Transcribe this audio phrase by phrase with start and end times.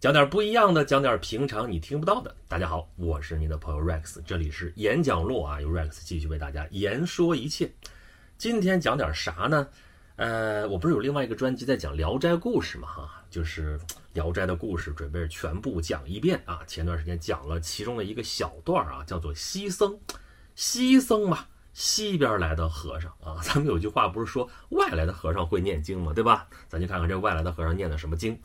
[0.00, 2.32] 讲点不一样的，讲点平常你听不到的。
[2.46, 7.68] 大家好，我是你的朋友 Rex，这里是演讲录啊，由 Rex 继续为大家言说一切。
[8.36, 9.66] 今天讲点啥呢？
[10.14, 13.76] 呃，我不是有另外一个专辑在讲《聊斋故事》嘛，哈，就是
[14.12, 16.60] 《聊斋》的故事，准备全部讲一遍啊。
[16.64, 19.98] 前段时间讲了其中的一个小段啊，叫做西僧，
[20.54, 23.38] 西僧嘛，西边来的和尚啊。
[23.42, 26.46] 咱们有句话不是说外来的和尚会念经嘛，对吧？
[26.68, 28.38] 咱就看看这外来的和尚念的什么经。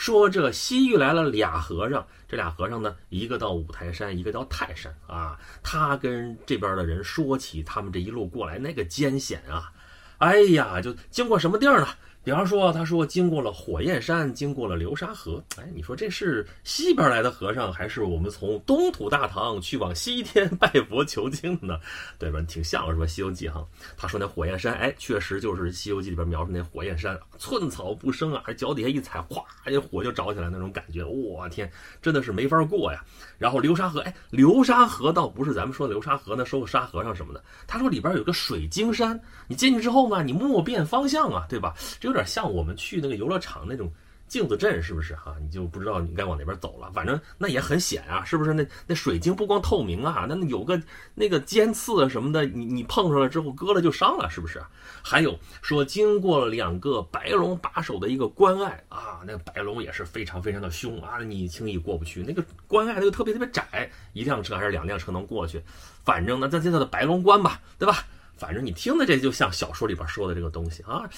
[0.00, 5.38] 说这西域来了俩和尚，这俩和尚呢，一个到五台山，一个到泰山啊。
[5.62, 9.70] 他跟这边的人说起他们这一路过来那个艰险啊，
[10.16, 11.88] 哎呀，就经过什么地儿呢？
[12.22, 15.42] 比方说，他说经过了火焰山，经过了流沙河。
[15.56, 21.80] 哎，你说这是西边来的和尚，还是我们从东土大唐去往西天拜佛求经的呢？
[22.18, 22.38] 对吧？
[22.42, 23.04] 挺像是吧？
[23.06, 23.66] 《西游记》哈，
[23.96, 31.02] 他说那火焰山，哎，确实就是《西游记》里边描述那火焰山，寸草不生啊，还脚底下一踩，哗，这火就着起来那种感觉。
[31.02, 31.70] 我天，
[32.02, 33.02] 真的是没法过呀。
[33.38, 37.42] 然后流沙河，哎，流沙河倒不是咱们说的流沙河，那说个沙和尚什么的。
[37.66, 41.74] 他说里边有个水晶山，你进去之后呢，你莫辨方向啊，对吧？
[41.98, 43.90] 这有点像我们去那个游乐场那种
[44.26, 45.36] 镜子阵，是不是哈？
[45.40, 48.52] 你就不知道你该往哪边走了，反正那也很险啊，是不是？
[48.52, 50.80] 那那水晶不光透明啊，那有个
[51.14, 54.60] 那个尖刺什么的，你你碰上了之后割了就伤了，是不是？
[55.02, 62.22] 还有说经过了两个白龙把守的一个关隘啊，那个白龙也是非常非常的凶啊，你轻易过不去。
[62.22, 65.62] 那个关隘那个特别特别窄，一辆车还是两辆车能过去，
[66.04, 68.04] 反正呢，咱叫它的白龙关吧，对吧？
[68.36, 71.10] 反正你听的这就像小说里边说的这个东西啊。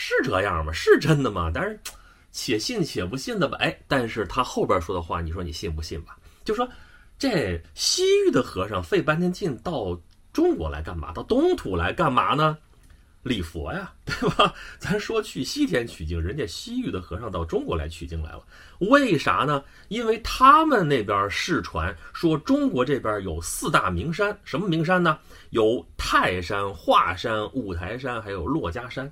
[0.00, 0.72] 是这样吗？
[0.72, 1.50] 是真的吗？
[1.52, 1.76] 但是，
[2.30, 3.58] 且信且不信的吧。
[3.58, 6.16] 哎，但是他后边说的话，你说你信不信吧？
[6.44, 6.68] 就说
[7.18, 10.00] 这西域的和尚费半天劲到
[10.32, 11.12] 中国来干嘛？
[11.12, 12.56] 到东土来干嘛呢？
[13.24, 14.54] 礼佛呀，对吧？
[14.78, 18.44] 咱说去西天取经，人家西域的和尚到中国来取经来了，
[18.78, 19.64] 为啥呢？
[19.88, 25.18] 因为他们那边世传说中国这边有四大名山，什么名山呢？
[25.50, 29.10] 有泰山、华山、五台山，还有珞珈山。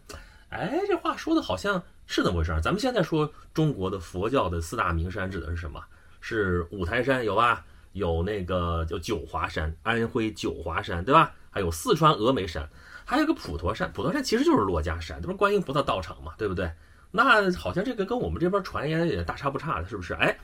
[0.50, 2.58] 哎，这话说的好像是那么回事。
[2.62, 5.82] 咱们现在说中国的佛教的四大名山指的是什么？
[6.20, 7.64] 是五台山有吧？
[7.92, 11.32] 有那个叫九华山，安徽九华山对吧？
[11.50, 12.68] 还有四川峨眉山，
[13.04, 13.90] 还有个普陀山。
[13.92, 16.70] 普陀山其实就是珞珈山，这不是观音菩萨道场嘛，对不对？
[17.10, 20.14] 那好像这个跟我们这边传言也大差不差的，是不是？
[20.14, 20.36] 哎，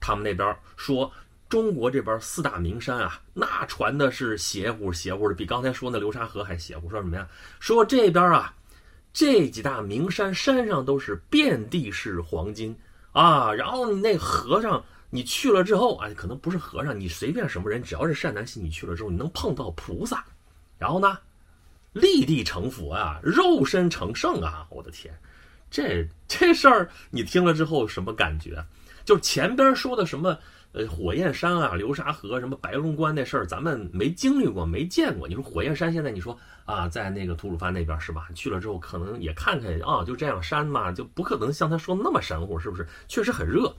[0.00, 1.10] 他们那边说
[1.48, 6.90] 中国这边四大名山啊，那传的是邪乎邪乎的，比刚才说那流沙河还邪乎。
[6.90, 7.26] 说什么呀？
[7.58, 8.52] 说这边啊。
[9.16, 12.76] 这几大名山，山上都是遍地是黄金
[13.12, 13.50] 啊！
[13.50, 20.22] 然后那和尚，你去了之后啊，可能不是和尚，你随便什么人，只要是善男信，女去了之后，你能碰到菩萨，
[20.76, 21.16] 然后呢，
[21.94, 24.66] 立地成佛啊，肉身成圣啊！
[24.68, 25.18] 我的天，
[25.70, 28.62] 这这事儿你听了之后什么感觉？
[29.02, 30.38] 就前边说的什么？
[30.76, 35.26] 呃，火焰山啊，流沙河，什么白龙关那事儿，咱们没经历过，没见过。
[35.26, 38.28] 你说火焰山现在，你说啊，在那个吐鲁番那边是吧？
[38.34, 42.86] 去了之后，可能也看看啊，就这样山嘛，就不可能像他说那么神乎，是不是？
[43.08, 43.74] 确实很热，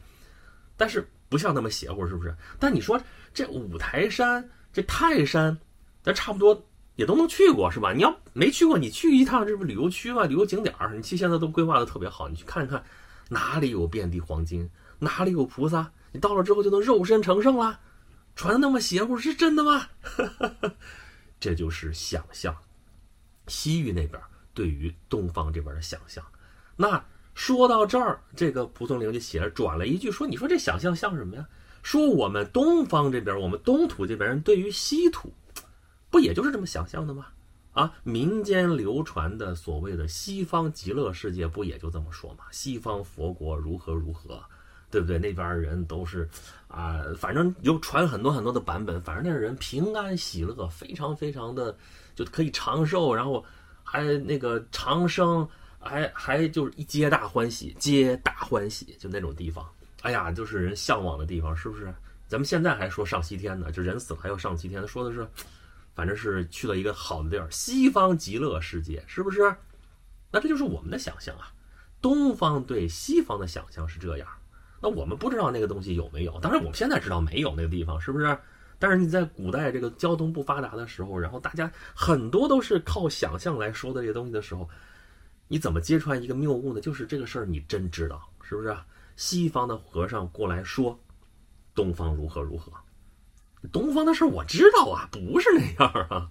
[0.75, 2.36] 但是不像那么邪乎，是不是？
[2.57, 3.00] 但你说
[3.31, 5.56] 这五台山、这泰山，
[6.02, 6.66] 咱差不多
[6.96, 7.94] 也都能去过，是吧？
[7.94, 12.84] 你要没去过，你去一趟，这不旅游区嘛，旅游景点儿，你去现在都规划的特别好，你去看看
[13.30, 15.91] 哪里有遍地黄金，哪里有菩萨。
[16.17, 17.79] 你到了之后就能肉身成圣了，
[18.35, 19.88] 传的那么邪乎是真的吗？
[21.39, 22.57] 这就是想象，
[23.45, 24.19] 西域那边
[24.51, 26.25] 对于东方这边的想象。
[26.75, 31.47] 那说到这儿，这个蒲松龄就写了转了一句说：“你说这想象像什么呀？
[31.83, 35.31] 说我们东方这边，我们东土这边人对于西土，
[36.09, 37.27] 不也就是这么想象的吗？
[37.73, 42.45] 啊，民间流传的所谓的西方极乐世界，不也就这么说吗？
[42.50, 44.44] 西方佛国如何如何。”
[44.90, 45.18] 对不对？
[45.20, 46.28] 那边人都是，
[46.68, 49.02] 啊，反正就传很多很多的版本。
[49.02, 51.75] 反正那人平安喜乐，非常非常的
[52.16, 53.44] 就可以长寿，然后
[53.84, 55.48] 还那个长生，
[55.80, 59.68] 还还就是一皆大欢喜，皆大欢喜，就那种地方。
[60.03, 61.94] 哎呀，就是人向往的地方，是不是？
[62.28, 65.28] 咱们现在还说上西天呢，就人死了还要上西天，说的是，
[65.95, 69.56] 反正是去了一个好的地儿，西方极乐世界，是不是？
[70.31, 71.51] 那这就是我们的想象啊。
[72.01, 74.28] 东方对西方的想象是这样。
[74.79, 78.38] 那我们不知道那个东西有没有，当然我们现在知道没有那个地方，是不是？
[78.79, 84.69] 但是你在古代这个交通不发达的时候，然后大家很多都是靠想象来说的这些东西的时候，
[85.47, 86.79] 你怎么揭穿一个谬误呢？
[86.79, 88.75] 就是这个事儿你真知道，是不是？
[89.15, 91.00] 西方的和尚过来说，
[91.73, 92.71] 东方如何如何，
[93.71, 96.30] 东方的事儿我知道啊，不是那样啊，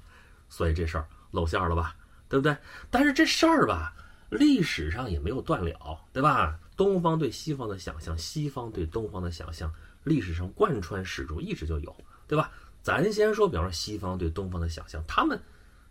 [0.48, 1.96] 所以这事儿露馅了吧，
[2.28, 2.56] 对不对？
[2.90, 3.92] 但是这事儿吧。
[4.28, 6.58] 历史上也没有断了，对吧？
[6.76, 9.72] 东方对西方的想象，西方对东方的想象，
[10.04, 11.96] 历史上贯穿始终，一直就有，
[12.28, 12.50] 对吧？
[12.82, 15.40] 咱先说，比方说西方对东方的想象，他们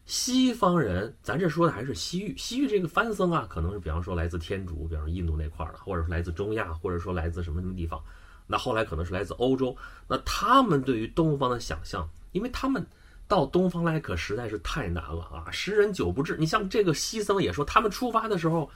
[0.06, 8.02] 西方人，咱这说的还是西域，西域这个番僧啊，可能是比方说来自天竺，比方说印度那块儿的，或者说来自中亚，或者说来自什么什么地方，
[8.48, 9.76] 那后来可能是来自欧洲，
[10.08, 12.86] 那他们对于东方的想象，因为他们
[13.28, 16.38] 到东方来可实在是太难了啊，十人九不至。
[16.38, 18.70] 你像这个西僧也说，他们出发的时候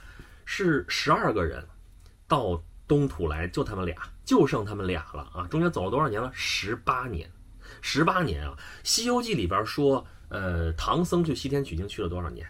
[0.44, 1.63] 是十二个人
[2.29, 6.31] 到东土来，就他们俩，就剩他们俩了啊，中间走了多少年了？
[6.33, 7.29] 十八年。
[7.81, 12.47] 十八年啊，《西游记》里边说，呃，唐僧去西天取经去了多少年？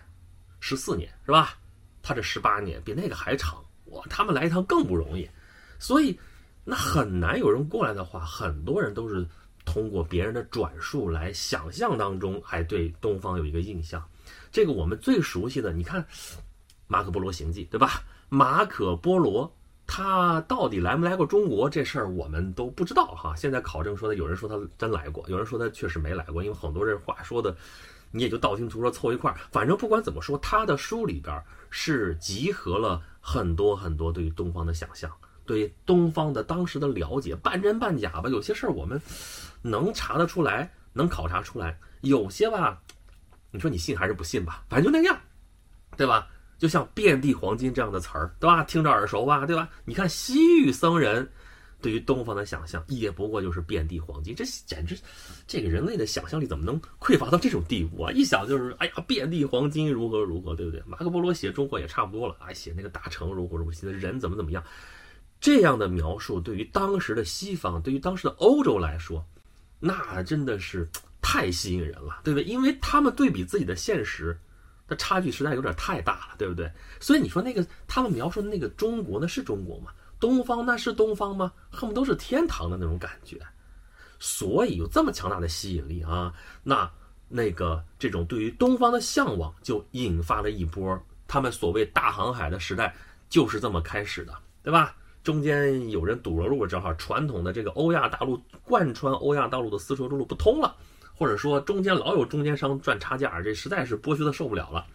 [0.59, 1.57] 十四年是吧？
[2.01, 4.01] 他这十八年比那个还长哇！
[4.09, 5.29] 他们来一趟更不容易，
[5.77, 6.17] 所以
[6.63, 9.27] 那很难有人过来的话，很多人都是
[9.65, 14.01] 通过别人的转述来想象当中，还对东方有一个印象。
[14.51, 16.01] 这个我们最熟悉的，你看
[16.87, 18.03] 《马可波罗行记》，对吧？
[18.29, 19.53] 马可波罗。
[19.91, 23.36] 他到底来没来过中国这事儿，我们都不知道哈。
[23.36, 27.56] 现在考证说的，有人说他真来过，有人说他确实没来过，因为很多人话说的，
[28.12, 29.38] 你也就道听途说凑一块儿。
[29.51, 35.12] 反正不管怎么说，他的书里边是集合了很多很多对于东方的想象，
[35.44, 38.30] 对东方的当时的了解，半真半假吧。
[38.30, 39.01] 有些事儿我们
[39.63, 42.80] 能查得出来，能考察出来；有些吧，
[43.50, 45.19] 你说你信还是不信吧，反正就那样，
[45.97, 46.27] 对吧？
[46.59, 48.63] 就像“遍地黄金”这样的词儿，对吧？
[48.65, 49.67] 听着耳熟吧，对吧？
[49.85, 51.27] 你看西域僧人
[51.81, 54.35] 对于东方的想象，也不过就是遍地黄金。
[54.35, 55.00] 这简直，
[55.47, 58.11] 这个人类的想象力怎么能匮乏到这种地步啊？
[58.11, 60.83] 一想就是，哎呀，遍地黄金，如何如何，对不对？
[60.85, 64.61] 马可波罗写中国也差不多了，啊，写那个大城如何如何，写的人怎么怎么样，
[65.39, 69.25] 这样的描述对于当时的西方，对于当时的欧洲来说，
[69.79, 70.85] 那真的是
[71.21, 72.44] 太吸引人了，对不对？
[72.44, 74.38] 因为他们对比自己的现实。
[74.89, 76.71] 那差距实在有点太大了，对不对？
[77.00, 79.91] 所以你说那个他们描述的那个中国，那是中国吗？
[80.19, 81.53] 东方那是东方吗？
[81.69, 83.39] 恨不都是天堂的那种感觉。
[84.19, 86.33] 所以有这么强大的吸引力啊，
[86.63, 86.91] 那
[87.27, 92.94] 那个这种对于东方的向往，就引发了一波他们所谓大航海的时代，
[93.30, 94.33] 就是这么开始的，
[94.63, 94.95] 对吧？
[95.21, 100.75] 中间有人堵了路，正好传统的这个欧亚大陆贯穿欧亚大陆的丝绸之路不通了。
[101.19, 104.86] 或者说中间老有中间商赚差价，这实在是剥削的受不了了。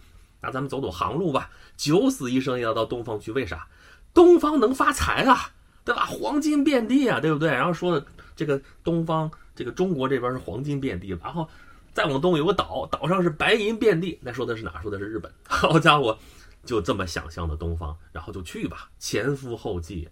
[0.40, 3.30] 那咱们走走航路吧，九死一生也要到东方去。
[3.30, 3.68] 为啥？
[4.14, 5.50] 东方能发财啊，
[5.84, 6.06] 对吧？
[6.06, 7.50] 黄金遍地啊，对不对？
[7.50, 11.46] 然后说的这个东方，这个中国这边是黄金遍地，然后
[11.92, 14.18] 再往东有个岛，岛上是白银遍地。
[14.22, 14.80] 那说的是哪？
[14.80, 15.30] 说的是日本。
[15.44, 16.18] 好家伙，
[16.64, 20.08] 就这么想象的东方，然后就去吧，前赴后继。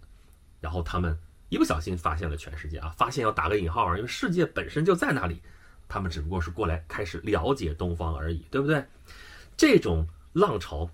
[0.61, 1.17] 然后他们
[1.49, 5.41] 一不小心发现了全世界啊，发现要打个引号，因为世界本身就在那里。
[5.93, 8.83] 他们只不过是过来开始了解东方而已，对不对？
[9.55, 10.89] 这种浪潮，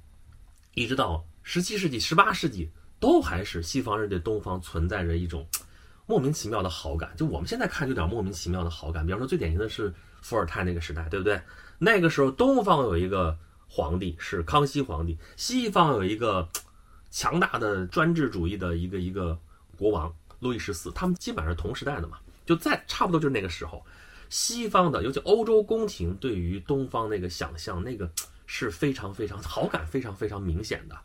[0.73, 2.69] 一直到十七世纪、十八世纪，
[2.99, 5.47] 都还是西方人对东方存在着一种
[6.05, 7.13] 莫名其妙的好感。
[7.15, 9.05] 就我们现在看，有点莫名其妙的好感。
[9.05, 11.41] 比方说，最典型的是伏尔泰那个时代，对不对？
[11.77, 16.49] 那个时候，东方有一个皇帝是康熙皇帝，西方有一个
[17.09, 19.39] 强大的专制主义的一个一个
[19.77, 23.81] 国王路易十四，他们基本上是同时代的嘛，就在差不多就是那个时候。
[24.29, 28.09] 西方的，尤其欧洲宫廷对于东方那个想象，那个
[28.45, 30.95] 是非常非常好感，非常非常明显的，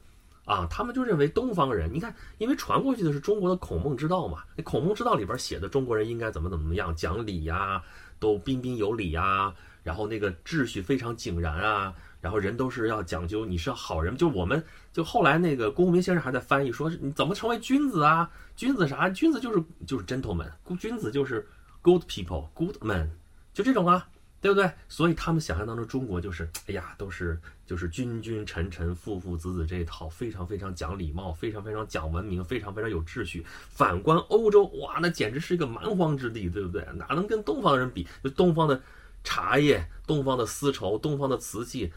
[0.44, 7.82] 啊，他们就认为东方人，你看，因为传过去的是中国的孔孟之道嘛，那孔孟之道里边写的中国人应该怎么怎么样，讲理呀，
[8.18, 18.30] 都彬彬有礼啊，然后那个秩序非常井然啊，然后人都是要讲究，你是好人，就我们就后来那个郭明先生还在翻译说，你怎么成为君子啊？
[18.56, 19.08] 君子啥？
[19.10, 21.46] 君子就是就是 gentleman，君子就是。
[21.84, 23.08] Good people, good men，
[23.52, 24.08] 就这种啊，
[24.40, 24.72] 对不对？
[24.88, 33.44] 所以他们想象当中中国就是，哎呀，都是就是君君臣臣、父父子子这一套，非常非常讲礼貌，非常非常讲文明，非常非常有秩序。
[33.68, 36.82] 反观欧洲，哇，那简直是一个蛮荒之地，对不对？
[36.94, 38.08] 哪能跟东方人比？
[38.22, 38.80] 就东方的
[39.22, 41.92] 茶叶、东方的丝绸、东方的瓷器，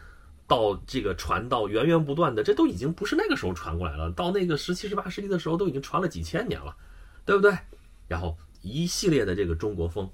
[0.46, 4.12] 到这个传到源源不断的，这都已经不是那个时候传过来了。
[4.12, 6.76] 到那个十七、十八世纪的时候，都已经传了几千年了，
[7.24, 7.56] 对不对？
[8.06, 8.36] 然后。
[8.62, 10.10] 一系列的这个中国风，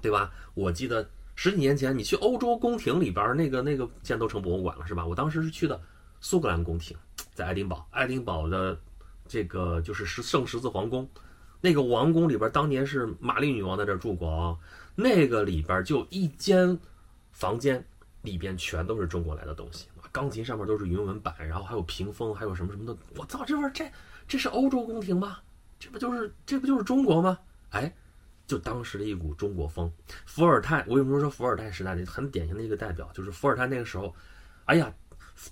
[0.00, 0.32] 对吧？
[0.54, 5.04] 我记得十几年前你去欧洲宫廷里边那个那个现在都成博物馆了，是吧？
[5.04, 5.80] 我当时是去的
[6.20, 6.96] 苏格兰宫廷，
[7.34, 8.78] 在爱丁堡，爱丁堡的
[9.28, 11.08] 这个就是十圣十字皇宫，
[11.60, 14.56] 那个王宫里边当年是玛丽女王在这住过啊。
[14.94, 16.78] 那个里边就一间
[17.32, 17.84] 房间
[18.22, 22.96] 里边全都是中国来的东西，钢琴上面都是云纹板，然后还有屏风，还有什么什么的。
[23.16, 23.84] 我操，这玩意儿这
[24.26, 25.38] 这是欧洲宫廷吗？
[25.78, 27.38] 这不就是这不就是中国吗？
[27.70, 27.92] 哎，
[28.46, 29.90] 就当时的一股中国风。
[30.24, 34.14] 伏尔泰，我为什么说伏尔泰时代的很典型的一个代表，就是伏尔泰那个时候，
[34.66, 34.92] 哎呀，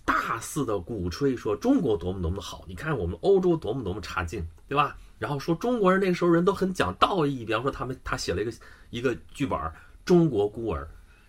[0.04, 4.97] 大肆的鼓吹说中国多么多么好，你看我们欧洲多么多么差劲，对吧？
[5.18, 8.52] 然后说中国人那个时候人都很讲道义，比方说他们他写了一个
[8.90, 9.59] 一个剧本
[10.04, 10.83] 《中国孤儿》，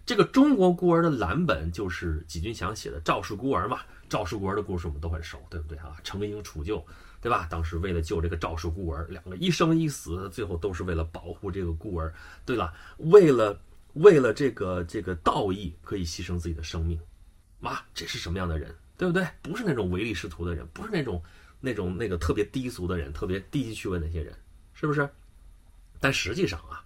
[0.06, 3.78] 这个《中国孤儿》的蓝本就是纪君祥写的《赵氏孤儿》嘛，
[4.10, 5.96] 《赵氏孤儿》的故事我们都很熟，对不对啊？
[6.04, 6.86] 程婴楚救，
[7.26, 7.48] 对吧？
[7.50, 12.14] 当时为了救这个赵氏孤儿，两个一生一死，最后都是为了保护这个孤儿，
[12.46, 13.60] 对了，为了
[13.94, 17.00] 为了这个这个道义可以牺牲自己的生命。
[17.60, 19.28] 妈，这是什么样的人，对不对？
[19.42, 21.20] 不是那种唯利是图的人，不是那种
[21.60, 24.32] 那种那个特别低俗的人，特别低级趣味那些人，
[24.76, 25.10] 是不是？
[26.00, 26.86] 但实际上啊，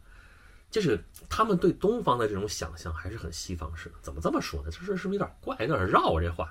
[0.71, 3.95] 就是他们对东方的这种想象还是很西方式的。
[4.01, 4.71] 怎么这么说呢？
[4.71, 6.17] 这是是不是有点怪，有点绕？
[6.17, 6.49] 这话，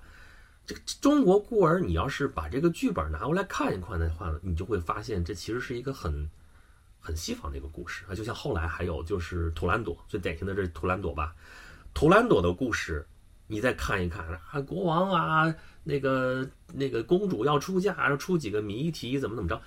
[0.69, 6.29] 这个中国孤儿，你要是把这个剧本拿过来看一看的话，你就会发现这其实是一个很
[7.01, 8.15] 很西方的一个故事啊。
[8.15, 11.35] 就像后来还有就是图兰朵，最典型的这是图兰朵吧，
[11.95, 13.07] 图兰朵的故事。
[13.47, 19.59] 你再看一看啊，国王啊，那个那个公主要出嫁，要出几个谜题，怎么怎么着？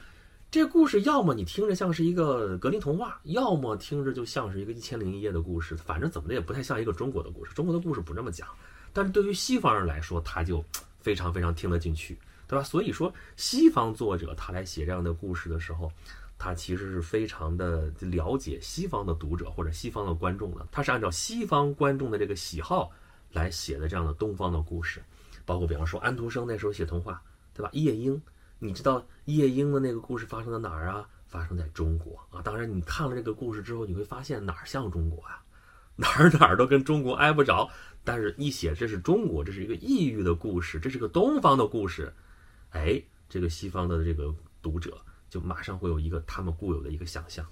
[0.51, 5.75] 这故事要么你听着像是一个格林童话，要么听着就像是一个一千零一夜的故事。
[5.75, 7.55] 反正怎么的也不太像一个中国的故事。
[7.55, 8.48] 中国的故事不这么讲，
[8.93, 10.63] 但是对于西方人来说，他就
[11.01, 12.17] 非常非常听得进去，
[12.48, 12.63] 对吧？
[12.63, 15.91] 所以说，西方作者他来写这样的故事的时候，
[16.38, 22.91] 他其实是非常的了解西方的读者或者西方的观众的，他是按照西方观众的这个喜好。
[23.34, 25.01] 来写的这样的东方的故事，
[25.46, 27.70] 包括比方说安徒生那时候写童话，对吧？
[27.72, 28.22] 夜莺，
[28.60, 31.08] 你知道夜莺的那个故事发生在哪儿啊？
[31.27, 32.41] 发生在中国啊。
[32.41, 35.41] 当然，你看了这个故事之后，你会发现哪儿像中国啊？
[36.01, 37.70] 哪儿哪儿都跟中国挨不着。
[38.03, 42.12] 但是，一写这是中国，这是一个异域的故事，这是个东方的故事，
[42.72, 44.98] 哎，这个西方的这个读者
[45.29, 47.46] 就马上会有一个他们固有的一个想象。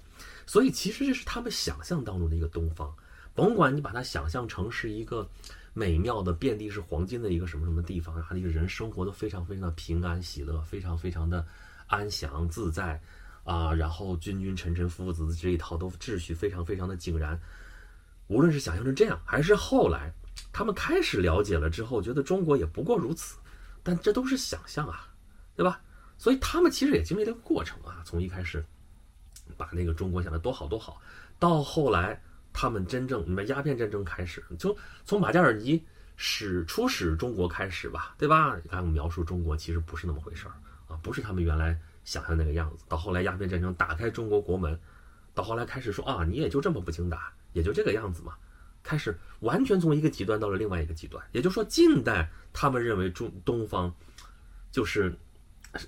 [0.44, 2.92] 所以，其实这是他们想象当中的一个东方，
[3.34, 5.28] 甭管你把它想象成是一个。
[5.72, 11.46] 美妙的遍地是黄金的一个什么什么地方，然后那个人生活都非常非常的平安喜乐，非常非常的
[11.86, 13.00] 安详自在
[13.44, 17.40] 啊，然后君君臣臣父子这一套都秩序非常非常的井然。
[18.30, 20.10] 无论是想象成这样，还是后来
[20.52, 23.36] 他们开始了解了之后，觉得中国也不过如此，
[23.82, 25.06] 但这都是想象啊，
[25.54, 25.82] 对吧？
[26.16, 28.64] 所以他们其实也经历了个过程啊，从一开始
[29.56, 31.02] 把那个中国想的多好多好，
[31.38, 32.18] 到后来。
[32.52, 35.80] 他们真正，你们鸦片战争开始，就从马加尔尼
[36.16, 38.58] 使出使中国开始吧，对吧？
[38.64, 40.54] 你看，描述中国其实不是那么回事儿
[40.88, 42.84] 啊，不是他们原来想象那个样子。
[42.88, 44.76] 到后来鸦片战争打开中国国门，
[45.32, 48.34] 到后来开始说啊，你也就这么不经打，也就这个样子嘛，
[48.82, 51.24] 开始完全从一个极端到了另外一个极端。
[51.32, 53.94] 也就是说，近代他们认为中东方
[54.70, 55.14] 就是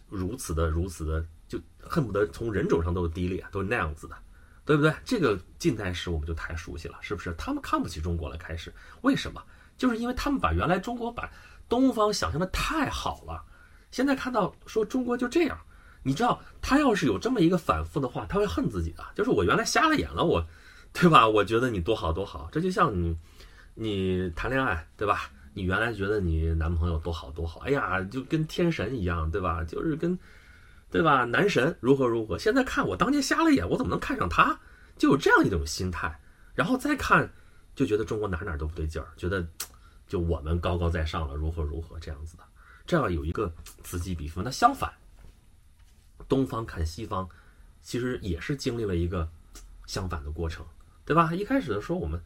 [0.09, 4.17] 如此的、如此的，就恨不得从人种上都是低劣，都是那样子的。
[4.65, 4.95] 对不对？
[5.05, 7.35] 这个近代史我们就太熟悉了，是不是？
[7.37, 9.43] 他们看不起中国了，开始为什么？
[9.77, 11.29] 就是因为他们把原来中国把
[11.69, 13.45] 东方想象的太好了，
[13.91, 15.59] 现在看到说中国就这样，
[16.05, 19.05] 你知道他要是有这么一个反复的话，他会恨自己的。
[19.17, 20.47] 就是我原来瞎了眼了，我，
[20.93, 21.29] 对吧？
[21.29, 23.17] 我觉得你多好多好，这就像你，
[23.75, 25.31] 你谈恋爱，对吧？
[25.55, 29.65] 你原来觉得你男朋友多好多好，哎呀，就跟天神一样，对吧？
[29.65, 30.19] 就是跟。
[30.91, 31.25] 对吧？
[31.25, 32.39] 男神如何如何？
[32.39, 34.61] 现在看我当年瞎了眼，我怎么能看上他？
[34.99, 36.21] 就有这样一种心态，
[36.55, 37.33] 然后再看，
[37.75, 39.43] 就觉得中国哪哪都不对劲儿，觉得
[40.07, 42.45] 就我们高高在上了，如何如何这样子的，
[42.85, 43.51] 这样有一个
[43.83, 44.43] 此起彼伏。
[44.43, 44.93] 那相反，
[46.29, 47.27] 东方看西方，
[47.81, 49.27] 其实也是经历了一个
[49.87, 50.63] 相反的过程，
[51.05, 51.33] 对吧？
[51.33, 52.21] 一开始的时候，我们，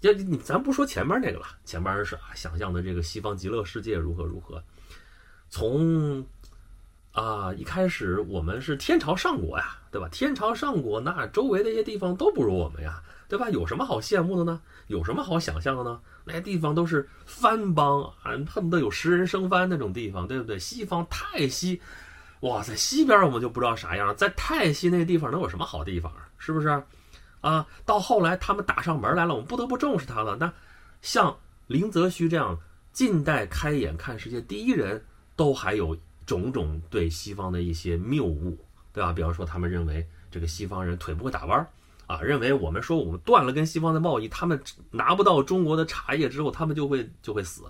[0.00, 4.62] 要你咱不说前面那个了，前面是啊，想象的这个西方极乐世界如何如何，
[5.48, 6.26] 从。
[7.12, 10.08] 啊，一开始我们是天朝上国呀，对吧？
[10.12, 13.50] 天朝上国，那周围的一些地方都不如我们呀，对吧？
[13.50, 14.60] 有什么好羡慕的呢？
[14.86, 16.00] 有什么好想象的呢？
[16.24, 20.56] 那些地方都是藩邦啊，恨不得有十人生藩那种地方，对不对？
[20.60, 21.80] 西方泰西，
[22.40, 26.28] 哇塞，西边我们就不知道啥样，在泰西那地方能有什么好地方啊？
[26.38, 26.68] 是不是？
[27.40, 30.36] 啊，到后来他们打上门来了，我们不得不重视他了。
[30.36, 30.52] 那
[31.02, 32.58] 像林则徐这样
[32.92, 35.04] 近代开眼看世界第一人
[35.36, 35.96] 都还有。
[36.28, 38.58] 种种对西方的一些谬误，
[38.92, 39.14] 对吧？
[39.14, 41.66] 比方说，他们认为这个西方人腿不会打弯儿，
[42.06, 47.62] 啊，认为我们说我们断了跟西方的贸易，他们拿不到中国的茶叶之后，他们就会就会死。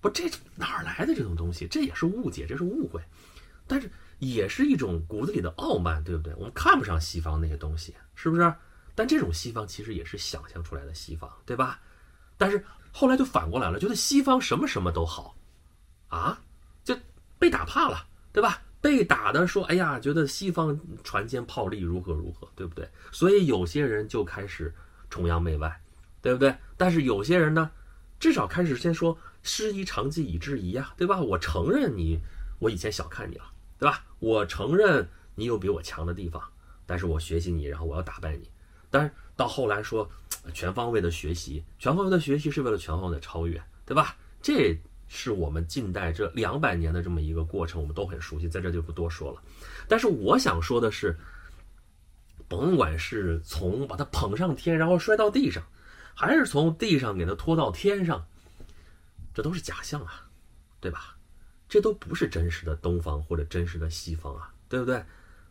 [0.00, 1.66] 不，这哪儿来的这种东西？
[1.66, 3.02] 这也是误解，这是误会，
[3.66, 3.90] 但是
[4.20, 6.32] 也是一种骨子里的傲慢，对不对？
[6.36, 8.54] 我们看不上西方那些东西，是不是？
[9.00, 11.80] 但这种西方其实也是想象出来的西方，对吧？
[12.36, 15.34] 但是后来就反过来了，觉得西方什么什么都好，
[16.08, 16.38] 啊？
[16.84, 16.94] 就
[17.38, 18.60] 被打怕了，对吧？
[18.78, 24.70] 被打的说：“哎呀，觉得西方船坚炮利，如何如何，对不对？”所以有些人就开始
[25.08, 25.80] 崇洋媚外，
[26.20, 26.54] 对不对？
[26.76, 27.70] 但是有些人呢，
[28.18, 31.18] 至少开始先说师夷长技以制夷呀，对吧？
[31.18, 32.20] 我承认你，
[32.58, 33.44] 我以前小看你了，
[33.78, 34.04] 对吧？
[34.18, 36.42] 我承认你有比我强的地方，
[36.84, 38.50] 但是我学习你，然后我要打败你。
[38.90, 40.08] 但是到后来说
[40.52, 44.16] 全方位的学习，全方位的学习是为了全方位的超越，对吧？
[44.42, 44.76] 这
[45.08, 49.42] 是我们近代这两百年的这么一个过程，我们都很熟悉，在这就不多说了。
[49.88, 51.16] 但是我想说的是，
[52.48, 55.62] 甭管是从把它捧上天，然后摔到地上。
[56.12, 58.26] 还是从地上给他拖到天上，
[59.32, 60.28] 这都是假象啊，
[60.78, 61.16] 对吧？
[61.66, 65.02] 这都不是真实的东方或者真实的西方啊，对不对？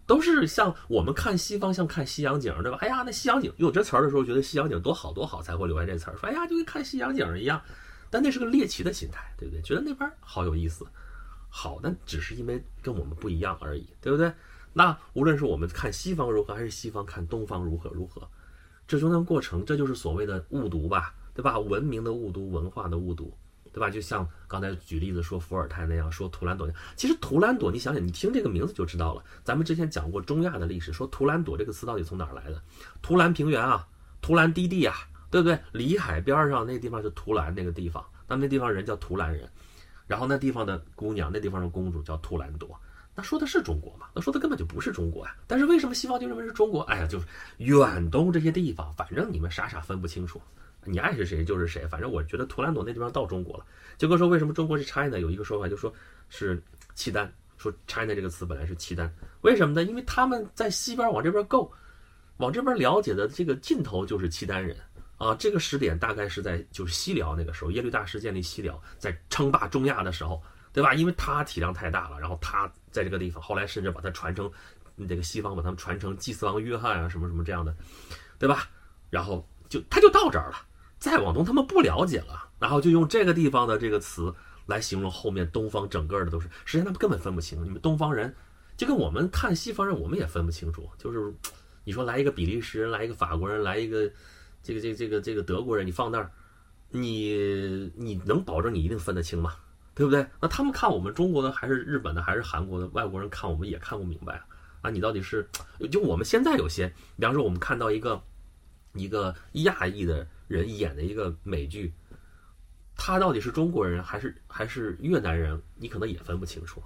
[0.09, 2.79] 都是像我们看西方，像看西洋景，对吧？
[2.81, 7.61] 哎呀，那西洋景有这词儿的时候，觉得西洋景多好多好，才会留下这词儿，说哎呀，就跟看西洋景一样。
[8.09, 9.61] 但那是个猎奇的心态，对不对？
[9.61, 10.83] 觉得那边好有意思，
[11.47, 14.33] 好，但只是因为跟我们不一样而已，对不对？
[14.73, 18.27] 那无论是我们看西方如何，还是西方看东方如何如何。
[18.87, 21.59] 这中间过程，这就是所谓的误读吧，对吧？
[21.59, 23.31] 文明的误读，文化的误读，
[23.79, 23.89] 对吧？
[23.89, 26.69] 就像刚才举例子说伏尔泰那样，说图兰朵。
[26.98, 29.24] 其实图兰朵，你想想，你听这个名字就知道了。
[29.41, 32.62] 咱们之前讲过中亚的历史，说图兰朵这个词到底从哪儿来的？
[33.01, 33.88] 图兰平原啊，
[34.21, 34.93] 图兰低地啊，
[35.31, 35.57] 对不对？
[35.71, 39.50] 里海边上那地方是图兰那个地方，那那地方人叫图兰人，
[40.07, 42.77] 然后那地方的姑娘，那地方的公主叫图兰朵。
[43.15, 44.07] 那说的是中国吗？
[44.13, 45.36] 那说的根本就不是中国呀！
[45.48, 46.81] 但是为什么西方就认为是中国？
[46.81, 47.25] 哎呀，就是
[47.59, 50.41] 远东这些地方，反正你们傻傻分不清楚，
[50.89, 51.88] 你爱是谁就是谁。
[51.88, 53.65] 反正我觉得图兰朵那地方到中国了。
[53.98, 55.19] 杰哥说为什么中国是 China？
[55.19, 55.93] 有一个说法就说
[56.29, 56.62] 是
[56.96, 59.84] 契丹，说 China 这个词本来是契丹，为什么呢？
[59.84, 61.72] 因为他们在西边往这边 go，，
[62.38, 64.75] 往这边了解的这个尽头就是契丹人
[65.17, 65.36] 啊。
[65.36, 70.41] 这个时点大概是在就是西辽那个时候，耶律大石建立西辽，在称霸中亚的时候。
[70.72, 70.93] 对吧？
[70.93, 74.50] 因为他体量太大了，然后他在这个地方，后来甚至把它传承，
[75.10, 77.75] 这个西方把他们传承祭祀王约翰啊，什么什么这样的，
[78.38, 78.69] 对吧？
[79.10, 80.62] 然后就他就到这儿了，
[81.00, 84.34] 再往东他们不了解了，然后就用这个地方的这个词
[84.65, 87.63] 来形容后面东方整个的都是，实际上他们根本分不清。
[87.63, 88.36] 你们东方人
[88.77, 90.89] 就跟我们看西方人，我们也分不清楚。
[90.98, 91.34] 就是
[91.86, 94.12] 你说来一个比利时人，来一个法国人，来一个
[94.62, 96.31] 这个这个这个这个德国人，你放那儿，
[96.90, 99.55] 你你能保证你一定分得清吗？
[99.96, 100.25] 对不对？
[100.40, 102.88] 那他们看我们中国的，还是日本的，还是韩国的？
[102.88, 104.42] 外国人看我们也看不明白
[104.81, 104.90] 啊！
[104.90, 105.46] 你到底是
[105.92, 108.22] 就我们现在有些，比方说我们看到一个
[108.94, 111.94] 一个亚裔的人演的一个美剧，
[112.98, 115.62] 他到底是中国人还是还是越南人？
[115.75, 116.83] 你可能也分不清楚，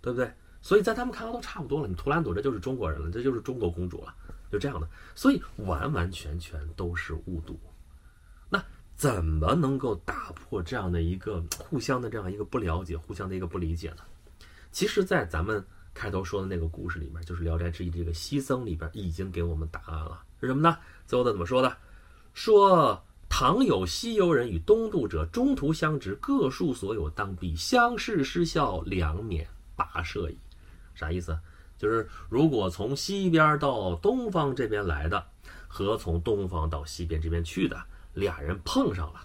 [0.00, 0.32] 对不对？
[0.62, 1.88] 所以在他们看来都差不多了。
[1.88, 4.14] 你图兰朵这就是中国人了，这就是中国公主了，
[4.50, 4.88] 就这样的。
[5.14, 7.58] 所以完完全全都是误读。
[8.48, 14.04] 那怎么能够打破这样的一个互相的这样一个不了解、互相的一个不理解呢？
[14.70, 15.62] 其实，在咱们
[15.92, 20.78] 开头说的那个故事里面，就是《聊斋志异》这个西僧里边已经给我们答案了，是什么呢？
[21.04, 21.76] 最后的怎么说的？
[22.34, 30.38] 说唐有西游人与东渡者，中途相值，各述所有，当必相视失笑，两免跋涉矣。
[30.94, 31.38] 啥意思？
[31.78, 35.26] 就是如果从西边到东方这边来的，
[35.66, 37.82] 和从东方到西边这边去的。
[38.14, 39.20] 俩人碰上了，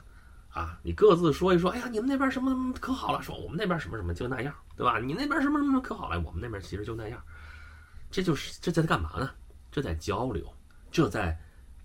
[0.48, 3.22] 啊，你各自说一说，哎呀，你们那边什么什么可好了？
[3.22, 4.98] 说我们那边什么什么就那样，对吧？
[4.98, 6.18] 你那边什么什么可好了？
[6.22, 7.22] 我们那边其实就那样。
[8.10, 9.30] 这就是这在干嘛呢？
[9.70, 10.52] 这在交流，
[10.90, 11.38] 这在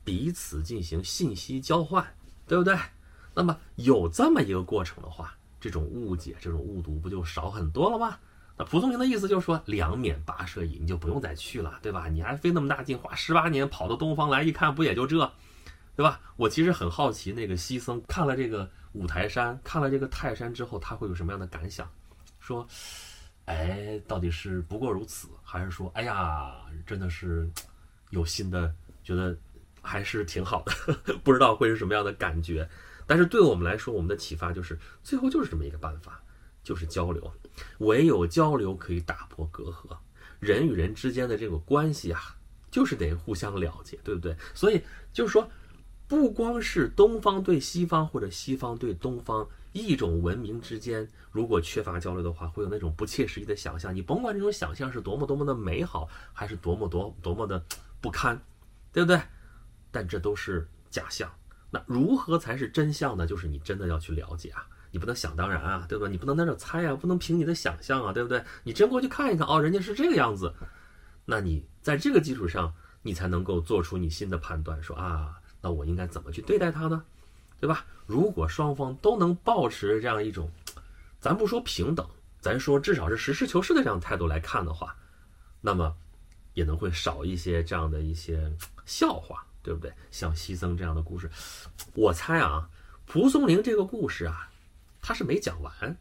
[0.04, 2.06] 彼此进行信息交换，
[2.46, 2.76] 对不对？
[3.34, 8.18] 那么有这么一个过程的话，这种误解、这种误读不就少很多了吗？
[8.58, 12.08] 那蒲松龄的意思就是说，两免跋涉矣，你就不用再去了，对吧？
[12.08, 15.32] 你还费那么大劲，花十八年跑到东方来，一看不也就这？
[15.96, 16.20] 对吧？
[16.36, 21.90] 我其实很好奇，那个西僧看了这个五台山，看了这个泰山之后，他会有什么样的感想？
[22.40, 22.66] 说，
[23.46, 27.48] 哎，到底是不过如此，还是说，哎呀，真的是
[28.10, 29.34] 有新的，觉得
[29.82, 31.14] 还是挺好的？
[31.22, 32.68] 不知道会是什么样的感觉。
[33.06, 36.22] 但是对我们来说，我们的启发就是，最后就是这么一个办法，
[36.62, 37.30] 就是交流。
[37.78, 39.96] 唯有交流可以打破隔阂，
[40.40, 42.36] 人与人之间的这个关系啊，
[42.70, 44.34] 就是得互相了解，对不对？
[44.54, 44.80] 所以
[45.12, 45.50] 就是说。
[46.08, 53.94] 不光是东方对西方，或者西方对东方，一种文明之间，如果缺乏交流的话，会有那种不切实际的想象。
[53.94, 57.64] 你甭管这种想象是多么多么的美好，还是多么多多么的
[58.02, 58.38] 不堪，
[58.92, 59.22] 对不对？
[59.92, 61.32] 但这都是假象。
[61.70, 63.24] 那如何才是真相呢？
[63.24, 66.08] 就是你真的要去了解啊，你不能想当然啊，对吧？
[66.08, 68.42] 你不能在这猜啊，不能凭你的想象啊，对不对？
[68.64, 70.52] 你真过去看一看，哦，人家是这个样子，
[71.24, 75.38] 那你在这个基础上，你才能够做出你新的判断，说啊。
[75.64, 77.04] 那我应该怎么去对待他呢？
[77.60, 77.86] 对吧？
[78.04, 80.50] 如果双方都能保持这样一种，
[81.20, 82.04] 咱不说平等，
[82.40, 84.96] 咱说至少是实事求是的这样态度来看的话，
[85.60, 85.94] 那么
[86.54, 88.52] 也能会少一些这样的一些
[88.84, 89.92] 笑话，对不对？
[90.10, 91.30] 像西僧这样的故事，
[91.94, 92.68] 我猜啊，
[93.06, 94.48] 蒲松龄这个故事啊，
[95.00, 95.96] 他是没讲完。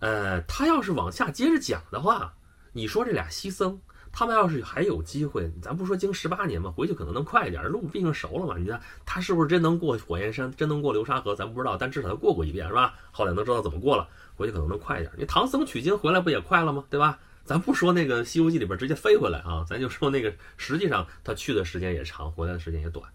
[0.00, 2.34] 呃，他要是往下接着讲的话，
[2.72, 3.80] 你说这俩西僧，
[4.12, 8.58] 他们要是还有机会，咱不说经十八年嘛，回去可能能快一点，路毕竟熟了嘛。
[8.58, 12.94] 你看他是不是真能过火焰山，真能过流沙河，咱不知道，但至少他过过一遍是吧？
[13.10, 15.10] 后来能知道怎么过了，回去可能能快一点。
[15.16, 16.84] 你唐僧取经回来不也快了吗？
[16.90, 17.18] 对吧？
[17.44, 23.06] 咱不说那个《西游记》里边直接飞回来啊，咱就说那个实际上他去的时间也长，回来的时间也短。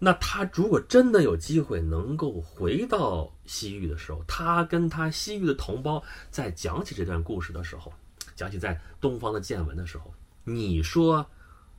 [0.00, 7.92] 那他如果真的有机会能够回到西域的时候，他跟他西域的同胞在讲起这段故事的时候，
[8.34, 11.24] 讲起在东方的见闻的时候，你说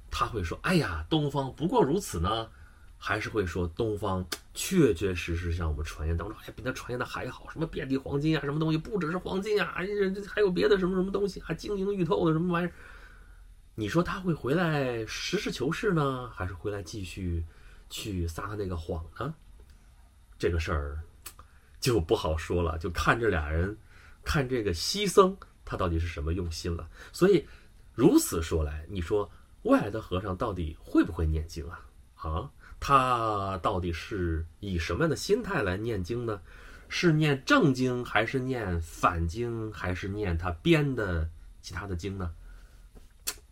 [0.10, 2.50] 他会说：“哎呀，东方不过如此呢？”
[3.08, 9.86] 还是会说东方确确实实像我们传言当中，哎，比他传言的还好，什么遍地黄金啊，什么东西不只是黄金啊，哎，
[10.28, 12.74] 还有别的什么什么东西，还晶莹玉透的什么玩意儿？
[13.76, 17.46] 你说他会回来实事求是呢，还是回来继续？
[17.92, 19.36] 去撒他那个谎呢？
[20.40, 21.00] 这个事儿
[21.80, 23.78] 就不好说了，就看这俩人，
[24.24, 26.90] 看这个西僧他到底是什么用心了。
[27.14, 27.46] 所以
[27.94, 29.30] 如此说来，你说
[29.62, 31.86] 外来的和尚到底会不会念经啊？
[32.16, 32.52] 啊，
[32.88, 36.40] 他到底是以什么样的心态来念经呢？
[36.88, 41.28] 是念正经，还是念反经，还是念他编的
[41.64, 42.32] 其他的经呢？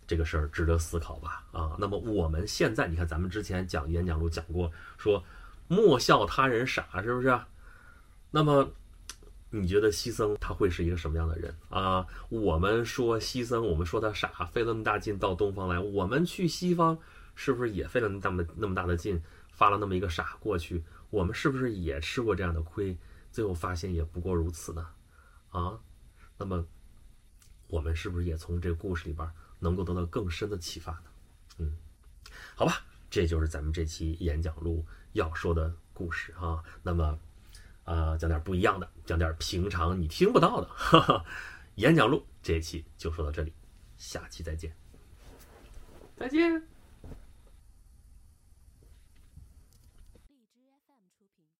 [0.05, 1.43] 这个事儿值得思考吧？
[1.51, 5.23] 啊，那么我们现在，你看咱们之前讲演讲录讲过，说
[5.67, 7.35] 莫笑他人傻，是不是？
[8.29, 8.69] 那么
[9.49, 12.05] 你觉得西僧他会是一个什么样的人啊？
[12.29, 16.95] 我们说西僧，我们说他傻，费那么大劲到东方来，我们去西方
[17.35, 20.83] 是不是也费了那么那么大的劲，发了那么一个傻过去？
[21.09, 22.97] 我们是不是也吃过这样的亏？
[23.31, 24.87] 最后发现也不过如此呢？
[25.49, 25.79] 啊，
[26.37, 26.65] 那么
[27.67, 29.29] 我们是不是也从这个故事里边？
[29.59, 31.03] 能够得到更深的启发呢？
[31.59, 31.77] 嗯，
[32.53, 36.61] 好吧，这就是咱们这期演讲录要说的故事啊。
[36.81, 37.17] 那么，
[37.85, 40.67] 啊，讲点不一样的，讲点平常你听不到的。
[40.67, 41.25] 哈哈，
[41.75, 43.53] 演讲录这一期就说到这里，
[43.95, 44.75] 下期再见，
[46.17, 46.72] 再见。